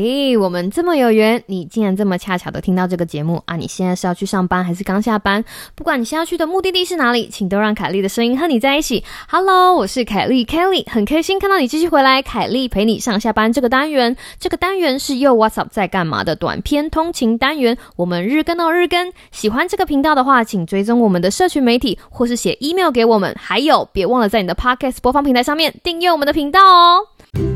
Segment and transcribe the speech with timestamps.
[0.00, 3.56] 嘿，我们这么有缘，你竟然这么恰巧的听到这个节目啊！
[3.56, 5.44] 你现在是要去上班还是刚下班？
[5.74, 9.02] 不管你现在去的目的地是哪里，请都让凯莉的声音和你在一起。
[9.28, 12.22] Hello，我是凯莉 Kelly，很开心看到你继续回来。
[12.22, 19.12] 凯莉陪你上下班这个单元，这个单元是又 What's Up 在干嘛的短篇通勤单元，我们日更到日更。
[19.32, 23.34] 喜欢这个频道的话，请追踪我们的社群媒体，或是写 email 给我们。
[23.36, 27.47] 还有，别忘了在你的 Podcast 播放平台上面订阅我们的频道哦。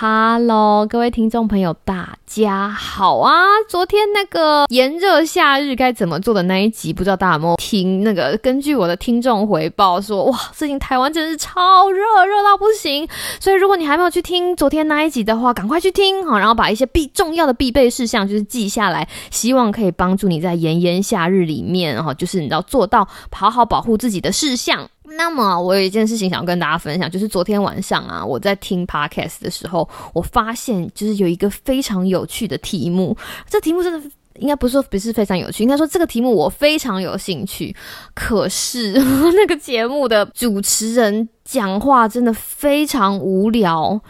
[0.00, 3.34] Hello，各位听众朋友，大家好啊！
[3.68, 8.04] 昨天那个炎热夏日该怎么做的那一集，不知道大家有没有听？
[8.04, 13.08] 那个根据我的听众回报说，哇，最近台湾真是超热，热到不行。
[13.40, 24.88] 所以如果你还没有去听昨天那一集的话，赶快去听好，然后把一些必重要的必备事项就是记下来，希望可以帮助你在炎炎夏日里面哈，就是你要做到好好保护自己的事项。
[25.16, 33.16] 那么我有一件事情想要跟大家分享，就是昨天晚上啊，我在听 podcast 的时候，我发现就是有一个非常有趣的题目。
[33.48, 37.74] 这题目真的应该不是说不是非常有趣，应该说这个题目我非常有兴趣。
[38.14, 44.00] 可是那个节目的主持人讲话真的非常无聊，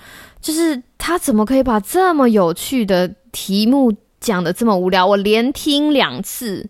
[0.40, 5.06] 就是他怎么可以把这么有趣的题目讲的这么无聊？
[5.06, 6.68] 我连听两次。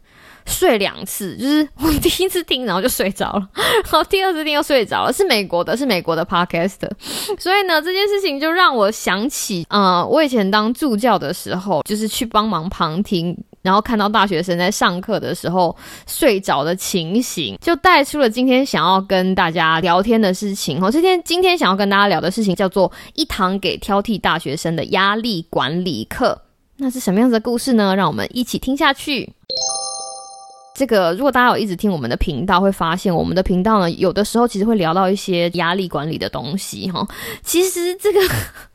[0.49, 3.49] 睡两次，就是 我第一次听，然后就睡着了，
[3.85, 5.13] 然后第二次听又睡着了。
[5.13, 6.79] 是美国的，是美国的 podcast，
[7.39, 20.83] 所以呢，这件事情就让我想起，呃，我以前当助教的时候，就是去帮忙旁听，然后看到大学生在上课的时候睡着的情形，就带出了今天想要跟大家聊天的事情。
[20.83, 26.41] 哦，这天今天想要跟大家聊的事情叫做一堂给挑剔大学生的压力管理课。
[26.81, 27.97] 那是什么样子的故事呢？
[27.97, 29.33] 让我们一起听下去。
[30.79, 37.05] 这个，如果大家有一直听我们的频道，会发现我们的频道呢，有的时候其实会聊到一些压力管理的东西哈。
[37.43, 38.21] 其实这个，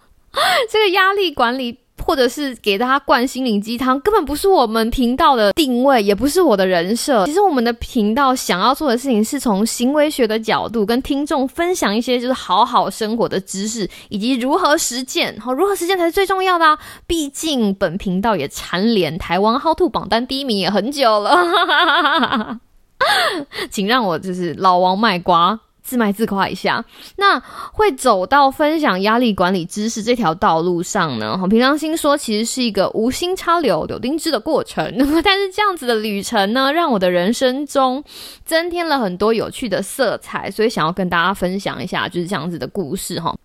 [0.69, 1.82] 这个压力管理。
[2.05, 7.25] 或者是给大家灌心灵鸡汤，根本不是我们频道的定位，也不是我的人设。
[7.25, 15.39] 其实我们的频道想要做的事情，是从行为学的角度跟听众分享一些就是好好生活的知识，以及如何实践。
[15.39, 16.77] 好，如何实践才是最重要的啊！
[17.07, 22.59] 毕竟本频道也蝉联台湾 How to 榜单第一名也很久了，
[23.71, 25.59] 请让我就是老王卖瓜。
[25.83, 26.83] 自卖自夸一下，
[27.17, 27.39] 那
[27.73, 31.37] 会走到分享压力管理知识这条道路上呢？
[31.37, 34.83] 哈，平常心说，其实是一个无心插柳柳丁枝的过程。
[35.23, 38.03] 但是这样子的旅程呢，让我的人生中
[38.45, 43.35] 增添了很多有趣的色彩，所以想要跟大家分享一下，就是这样子的故事哈。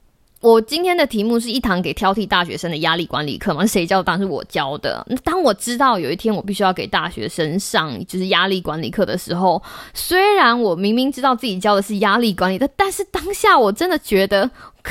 [0.41, 3.66] 我今天的题目是一堂给挑剔大学生的压力管理课嘛？
[3.66, 4.00] 谁教？
[4.00, 5.04] 当然是我教的。
[5.25, 9.60] 当我知道有一天我必须要给大学生上就是压力管理课的时候，
[9.94, 14.49] 虽然我明明知道自己教的是压力管理但，但是当下我真的觉得。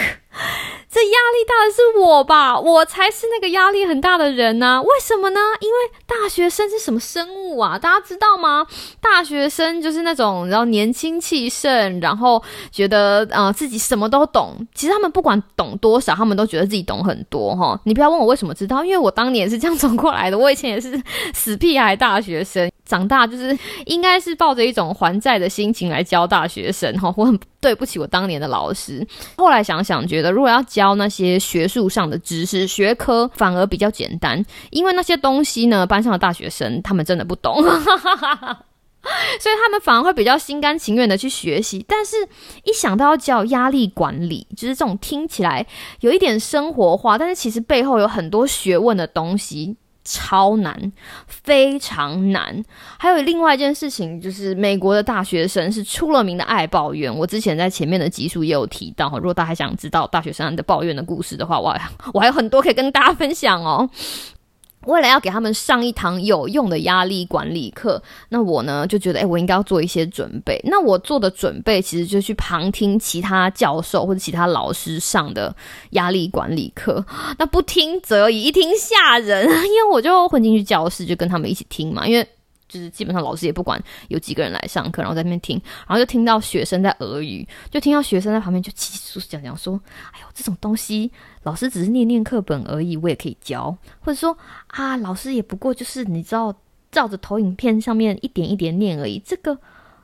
[0.90, 1.07] 这
[1.38, 2.60] 力大的是我吧？
[2.60, 4.82] 我才是那个压力很大的人呢。
[4.82, 5.40] 为什么呢？
[5.60, 7.78] 因为大学生是什么生物啊？
[7.78, 8.66] 大家知道吗？
[9.00, 14.56] 大学生就是那种然后年轻气盛，然后觉得呃自己什么都懂。
[14.74, 17.80] 其实他们不管懂多少，他们都觉得自己懂很多哈。
[17.84, 20.38] 你不要问我为什么知道，因为我当年也是这样走过来的。
[20.38, 21.02] 我以前也是
[21.34, 22.72] 死屁孩大学生。
[22.88, 29.06] 长大就是 应该是抱着一种还债的心情来教大学生哈，我很对不起我当年的老师。
[29.36, 41.86] 后来想想，觉得如果要教那些学术上的知识学科，反而比较简单，因为那些东西呢，班上的大学生他们真的不懂， 所以他们反而会比较心甘情愿的去学习。
[41.88, 42.16] 但是，
[42.64, 45.66] 一想到要教压力管理，就是这种听起来
[46.02, 49.78] 有一点生活化，但是其实背后有很多学问的东西。
[50.08, 50.92] 超难，
[51.28, 52.64] 非常难。
[52.98, 57.14] 还有另外一件事情，就是美国的大学生是出了名的爱抱怨。
[57.14, 61.76] 我之前在前面的集数也有提到，如果大家想知道大学生的抱怨的故事的话，我
[62.14, 63.90] 我还有很多可以跟大家分享哦。
[64.88, 70.60] 为了要给他们上一堂有用的压力管理课，那我呢就觉得，哎，我应该要做一些准备。
[70.64, 75.56] 那我做的准备其实就去旁听其他教授或者其他老师上的
[75.92, 77.06] 压力管理课。
[77.38, 82.28] 那不听则已，一听吓人， 因为我就混进去教室，就跟他们一起听嘛，因为。
[82.68, 89.80] 就是基本上老师也不管有几个人来上课，然后在那边听，然后就听到学生在俄语，就听到学生在旁边就叽叽讲讲说
[90.12, 91.12] ：“哎呦，这种东西
[91.44, 94.38] 老师只是念念课本而已，我也可以教。”或者说
[94.68, 96.54] ：“啊，老师也不过就是你知道
[96.92, 99.58] 照着投影片上面一点一点念而已，这个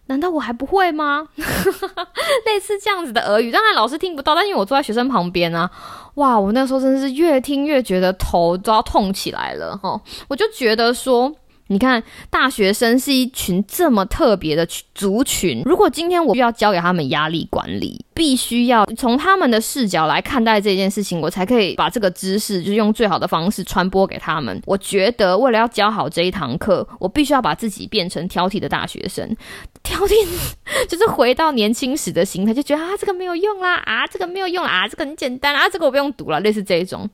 [0.06, 5.70] 难道我还不会吗？” 类似这样子的俄语，当然老师听不到，但因为我坐在学生旁边啊，
[6.16, 11.34] 哇，我那时候真的是越听越觉得头都要痛起来了哈，我就觉得说。
[11.68, 15.62] 你看，大学生是一群这么特别的族群。
[15.66, 24.62] 如果今天我要教给他们压力管理，必须要从他们的视角来看待这件事情，我才可以把这个知识就是用最好的方式传播给他们。
[24.66, 29.36] 我觉得，为了要教好这一堂课，我必须要把自己变成挑剔的大学生。
[29.82, 30.14] 挑剔
[30.88, 37.10] 就是回到年轻时的心态，就觉得啊，这个没有用啦，啊，这个没有用啊，这个很简单啊，这个我不用读了，类似这一种。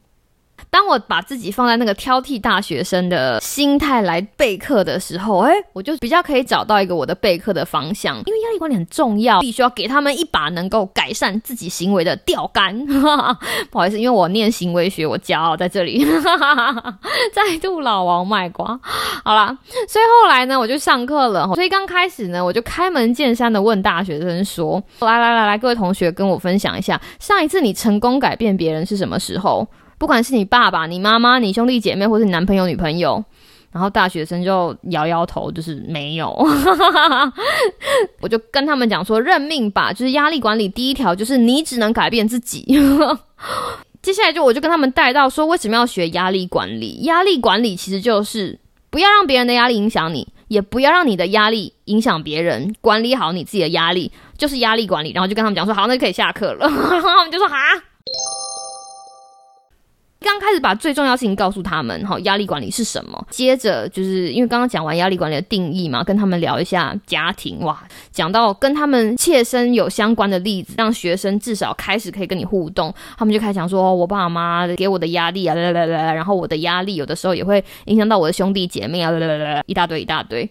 [0.70, 8.18] 当我把自己放在那个挑剔大学生的心态来备课的时候，哎，我就比较可以找到一个我的备课的方向。
[8.26, 12.86] 因为压力管理很重要，必须要给他们一把能够改善自己行为的钓竿。
[13.72, 16.06] 不好意思，因为我念行为学，我骄傲在这里，
[17.34, 18.80] 再度老王卖瓜。
[19.24, 19.58] 好啦，
[19.88, 21.50] 所以后来呢，我就上课了。
[21.56, 29.68] 所以刚开始呢，我就开门见山的问大学生说：“来来来来，各位同学，跟我分享一下，上一次你成功改变别人是什么时候？”
[30.00, 33.24] 不管是你爸爸、你妈妈、你兄弟姐妹，或是你男朋友、女朋友，
[33.72, 36.34] 然后大学生就摇摇头，就是没有。
[38.22, 42.66] 我就跟他们讲说，认命吧，就是压力管理第一条就是你只能改变自己。
[44.02, 47.02] 接下来就我就跟他们带到说，为什么要学压力管理？
[47.02, 48.58] 压力管理其实就是
[48.90, 55.12] 不要让别人的压力影响你，也不要让你的压力影响别人，管理好你自己的压力就是压力管理。
[55.12, 56.66] 然后就跟他们讲说，好，那就可以下课了。
[56.70, 57.56] 然 后他们就说，哈。
[60.22, 63.28] 刚开始把最重要事情告诉他们，哈，压力管理是什么？
[63.30, 67.82] 接着就是因为刚刚讲完压力管理的定义嘛，跟他们聊一下家庭，哇，
[68.12, 80.50] 讲到跟他们切身有相关的例子，让学生至少开始可以跟你互动，他们就开始讲说，我爸妈给我的压力啊，来来来，然后我的压力有的时候也会影响到我的兄弟姐妹啊，来来来，一大堆一大堆。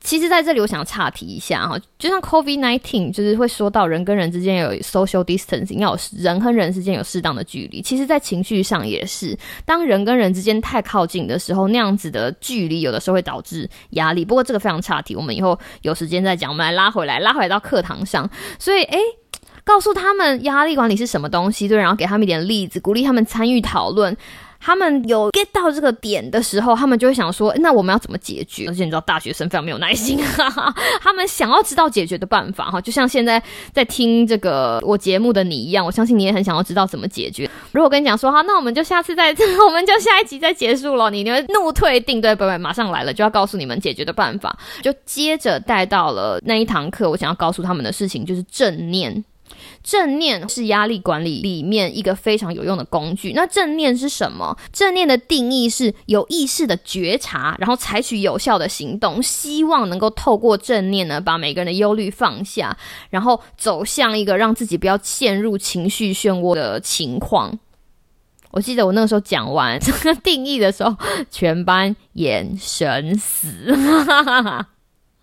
[0.00, 7.82] 其实，在这里我想岔题一下哈，就像 COVID nineteen，就是会说到人跟人之间有 social distancing，要有人和人之间有适当的距离。
[7.82, 14.24] 其实，在情绪上也是，当人跟人之间太靠近的时候，那样子的距离有的时候会导致压力。
[14.24, 16.50] 不过这个非常岔题，我们以后有时间再讲。
[16.50, 18.28] 我们来拉回来，拉回到课堂上。
[18.58, 18.98] 所以，诶，
[19.64, 24.16] 告诉他们压力管理是什么东西，对，然后给他们一点例子，鼓励他们参与讨论。
[24.60, 30.18] 他们有 get 到这个点的时候，他们就会想说：“那我们要怎么解决？”而且你知道，大学生非常没有耐心，
[31.00, 33.42] 他们想要知道解决的办法哈，就像现在
[33.72, 37.50] 在听这个我节目的你一样，我相信你也很想要知道怎么解决。
[37.72, 39.34] 如果跟你讲说：“哈，那我们就下次再，
[39.66, 42.58] 我们就下一集再结束了。”你你会怒退定对不对？
[42.58, 49.24] 马上来了就要告诉你们解决的办法，就接着带到了那一堂课，我想要告诉他们的事情就是正念。
[49.82, 53.32] 正念是压力管理里面一个非常有用的工具。
[53.34, 54.56] 那正念是什么？
[54.72, 62.76] 正念的定义是有意识的觉察，然后采取有效的行动，希望能够透过正念呢，把每个人的忧虑放下，
[63.10, 67.58] 然后走向一个让自己不要陷入情绪漩涡的情况。
[68.52, 70.96] 我记得我那个时候讲完这个 定义的时候，
[71.30, 73.72] 全班眼 神死。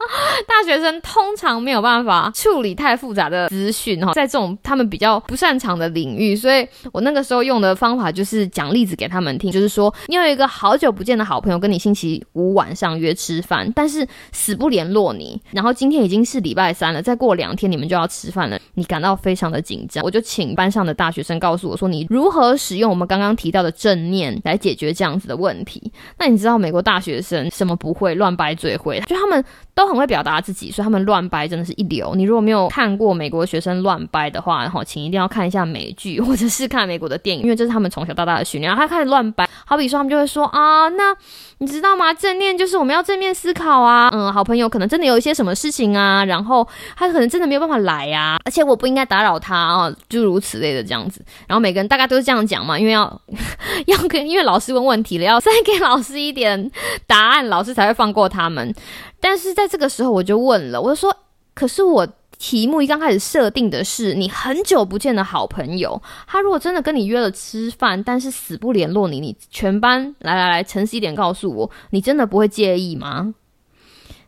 [0.47, 25.91] 大学生通常没有办法处理太复杂的资讯哈，在这种他们比较不擅长的领域，所以我那个时候用的方法就是讲例子给他们听，就是说你有一个好久不见的好朋友跟你星期五晚上约吃饭，但是死不联络你，然后今天已经是礼拜三了，再过两天你们就要吃饭了，你感到非常的紧张，我就请班上的大学生告诉我说你如何使用我们刚刚提到的正念来解决这样子的问题。
[26.19, 29.43] 那你知道美国大学生什么不会乱掰嘴会，就他们
[29.73, 29.87] 都。
[29.87, 32.13] 很会表达自己，所以他们乱掰真的是一流。
[32.15, 38.69] 你如果没有看过美国学生乱掰的话，然后，请一定要看一下美剧或者是看美国的电影，因为这是他们从小到大的训练。
[38.69, 41.15] 然后他开始乱掰，好比说他们就会说啊，那
[41.59, 42.13] 你知道吗？
[42.13, 51.23] 正念就是我们要正面思考啊，嗯，好朋友可能真的有一些什么事情啊，然后他可能真的没有办法来啊，而且我不应该打扰他啊，诸如此类的这样子。
[51.47, 53.21] 然后每个人大概都是这样讲嘛，因为要
[53.87, 56.69] 要跟因为老师问问题了，要再给老师一点
[57.05, 58.73] 答案，老师才会放过他们。
[59.19, 61.15] 但是在这个时候，我就问了，我就说
[61.55, 62.07] ：“可是我
[62.37, 73.33] 题目一刚开始设定的是你很久不见的好朋友，他如果真的跟你约了吃饭，但是死不联络你，你全班来来来，诚实一点告诉我，你真的不会介意吗？”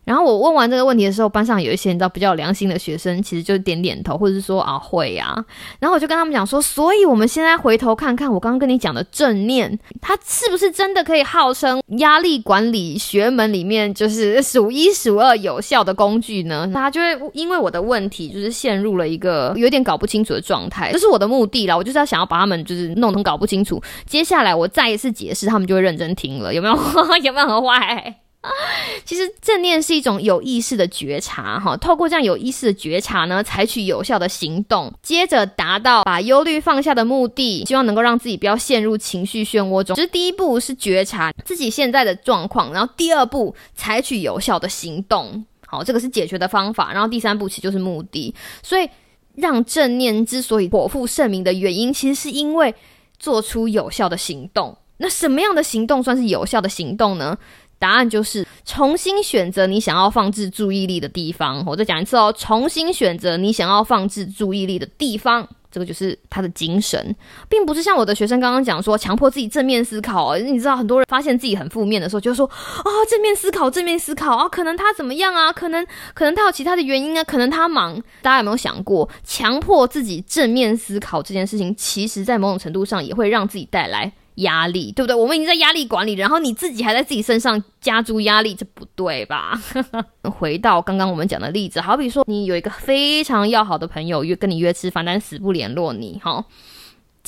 [0.10, 5.36] 然后我问完这个问题的时候，班上有一些你知道比较有良心的学生，其实就点点头，或者是说啊会呀。
[5.80, 16.68] 然后我就跟他们讲说，所以我们现在回头看看我刚刚跟你讲的正念，它是不是真的可以号称压力管理学门里面就是数一数二有效的工具呢？
[16.74, 20.92] 大家就会因为我的问题，就是陷入了一个有点搞不清楚的状态。
[20.92, 23.80] 这是我的目的啦，我就是要想要把他们就是弄成搞不清楚。
[24.08, 26.76] 接下来我再一次解释，他们就会认真听了，有没有？
[27.22, 28.16] 有没有很坏？
[28.42, 28.50] 啊
[29.04, 39.96] 其实正念是一种有意识的觉察，哈，透过这样有意识的觉察呢，采取有效的行动，接着达到把忧虑放下的目的，希望能够让自己不要陷入情绪漩涡中。
[39.96, 48.34] 其实第一步是觉察自己现在的状况，然后第二步采取有效的行动，好，这个是解决的方法，然后第三步其实就是目的。
[48.64, 48.90] 所以
[49.36, 52.74] 让正念之所以颇负盛名的原因，其实是因为
[53.18, 54.78] 做出有效的行动。
[55.02, 57.38] 那什么样的行动算是有效的行动呢？
[57.80, 61.64] 答案就是重新选择你想要放置注意力的地方。
[61.66, 67.16] 我再讲一次哦，重新选择你想要放置注意力的地方，这个就是他的精神，
[67.48, 70.36] 并不是像我的学生刚刚讲说，强迫自己正面思考。
[70.38, 75.54] 你知道，很多人发现自己很负面的时候，就说啊，正面思考，正面思考啊，可能他怎么样啊？
[75.54, 77.24] 可能可能他有其他的原因啊？
[77.24, 78.02] 可能他忙。
[78.22, 84.12] 大家有没有想过，强迫自己正面思考这件事情，其实在某种程度上也会让自己带来。
[84.40, 85.16] 压力对不对？
[85.16, 89.60] 我们已经在压力管理，然后你自己还在自己身上加诸压力，这不对吧？
[90.24, 96.46] 回到刚刚我们讲的例子，好比说你有一个非常要好的朋友约跟你约吃饭，但死不联络你，哈。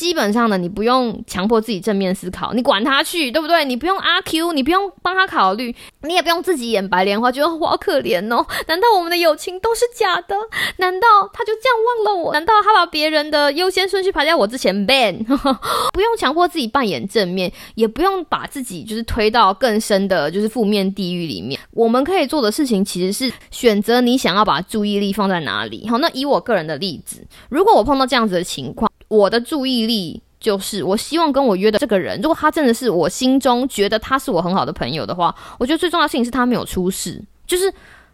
[0.02, 3.64] 基本上呢，你不用强迫自己正面思考，你管他去，对不对？
[3.64, 8.44] 你不用阿 Q，你不用帮他考虑，你也不用自己演白莲花，觉得好可怜哦。
[8.68, 10.36] 难道我们的友情都是假的？
[10.78, 12.34] 难道他就这样忘了我？
[12.34, 15.24] 难道他把别人的优先顺序排在我之前？ban，
[15.94, 21.62] 不用强迫自己扮演正面，也不用把自己就是推到更深的，就是负面地狱里面。
[21.70, 25.88] 我们可以做的事情其实是选择你想要把注意力放在哪里。
[25.88, 28.91] 好，那以我个人的例子，如果我碰到这样子的情况。
[29.12, 37.72] 我的注意力就是，我希望跟我约的这个人，如果他真的是我心中觉得他是我很好的朋友的话，我觉得最重要的事情是他没有出事，就是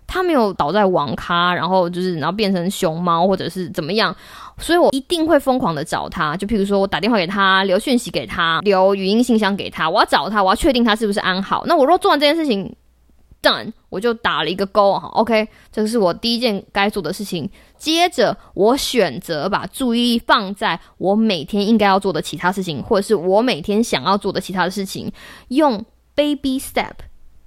[0.08, 4.16] 他没有倒在网咖，然后就是然后变成熊猫或者是怎么样，
[4.58, 6.36] 所以我一定会疯狂的找他。
[6.36, 11.64] 就譬如说我打电话给他，留讯息给他，留语音信箱给他，我要找他，我要确定他是不是安好。
[11.68, 12.76] 那我若做完这件事情。
[13.42, 17.50] done，我就打了一个勾哈，OK，这是我第一件该做的事情。
[17.78, 25.12] 接着，我选择把注意力放在我每天应该要做的其他事情，或者是我每天想要做的其他的事情。
[25.50, 26.94] 用 baby step，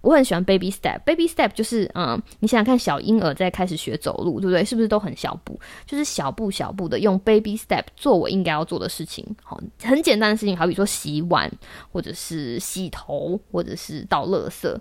[0.03, 1.01] 我很喜欢 baby step。
[1.01, 4.65] baby step 就是，嗯，你想想看，小婴儿在开始学走路，对不对？
[4.65, 5.59] 是不是都很小步？
[5.85, 9.27] 就是小步小步的用 baby step 做我应该要做的事情。
[9.43, 11.51] 好，很简单的事情，好比说洗碗，
[11.91, 14.73] 或者是洗头，或者是倒垃圾。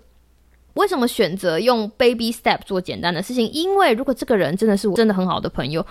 [0.74, 3.50] 为什么选择用 baby step 做简单的事情？
[3.52, 5.84] 因为如果这个人真的是我真的很好的朋友，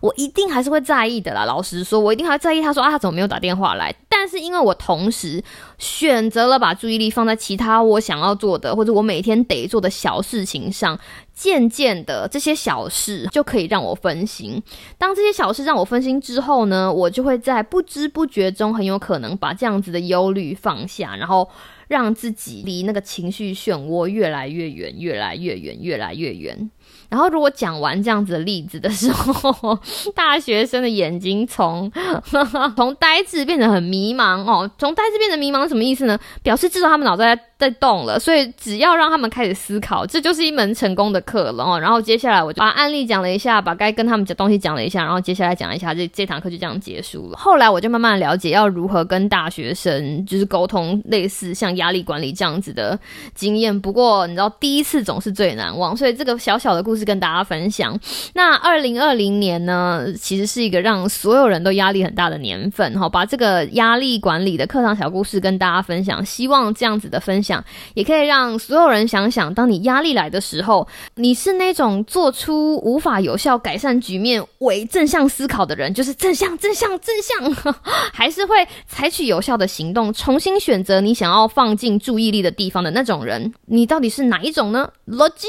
[0.00, 1.44] 我一定还是会在意的啦。
[1.44, 3.94] 老实说，我一定还在意他说啊，他怎么没有打电话来？
[4.08, 5.42] 但是因为我同时
[5.78, 10.98] 选择了把注意力放在其他我想要做的或者我每天得做的小事情上，
[11.32, 14.62] 渐渐的这些小事就可以让我分心。
[14.98, 21.48] 当这些小事让我分心之后呢，我就会在不知不觉中很有可能把这样子的忧虑放下，然后。
[21.88, 26.70] 让自己离那个情绪漩涡越来越远，越来越远，越来越远。
[27.08, 29.78] 然后，如果讲完这样子的例子的时候，
[30.14, 31.90] 大学生的眼睛从
[32.76, 36.18] 从呆滞变得很迷茫哦，从呆滞变得迷茫什么意思呢？
[36.42, 38.18] 表示至少他们脑袋在在动了。
[38.18, 41.78] 所以，只要让他们开始思考，这就是一门成功的课了哦。
[41.78, 47.38] 然后，接下来我就把案例讲了一下，把该跟他们讲东西讲了一下，然后接下来讲一下这这堂课就这样结束了。
[47.38, 52.98] 后来，我就慢慢了解要如何跟大学生就是沟通类似像压力管理这样子的
[53.32, 53.80] 经验。
[53.80, 56.96] 不过，你知道第一次总是最难忘，所以这个小小的故。
[56.96, 57.94] 事跟大家分享。
[58.32, 63.06] 那二零二零年呢，其实是一个让所有人都压力很大的年份哈。
[63.06, 77.74] 把这个压力管理的课堂小故事跟大家分享，希望这样子的分想也可以让所有人想想，当你压力来的时候，你是那种做出无法有效改善局面为正向思考的人，就是正向、正向、正向，
[78.12, 78.56] 还是会
[78.88, 83.54] 采取有效的行动，重新选择你想要放进注意力的地方的那种人？
[83.66, 84.90] 你到底是哪一种呢？
[85.06, 85.46] 逻辑。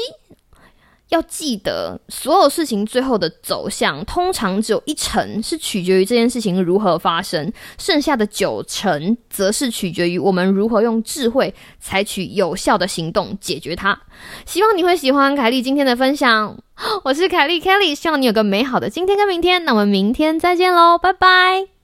[1.08, 13.98] 要记得，所有事情最后的走向，通常只有一成是取决于这件事情如何发生，剩下的九成则是取决于我们如何用智慧采取有效的行动解决它。
[14.44, 16.56] 希望你会喜欢凯莉今天的分享，
[17.04, 19.64] 我是凯莉 Kelly，希望你有个美好的今天跟明天。
[19.64, 21.77] 那我们明天再见喽，拜拜。